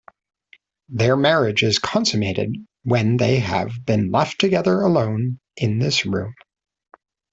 Their 0.89 1.15
marriage 1.15 1.61
is 1.61 1.77
consummated 1.77 2.55
when 2.81 3.17
they 3.17 3.37
have 3.37 3.85
been 3.85 4.09
left 4.09 4.39
together 4.39 4.81
alone 4.81 5.39
in 5.55 5.77
this 5.77 6.07
room. 6.07 6.33